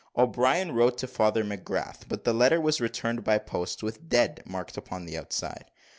O'Brien 0.17 0.71
wrote 0.71 0.97
to 0.97 1.05
Father 1.07 1.43
McGrath; 1.43 2.07
but 2.07 2.23
the 2.23 2.33
letter 2.33 2.59
was 2.59 2.81
returned 2.81 3.23
by 3.23 3.37
post, 3.37 3.83
with 3.83 4.09
"dead" 4.09 4.41
marked 4.47 4.75
upon 4.75 5.05
the 5.05 5.15
outside. 5.15 5.65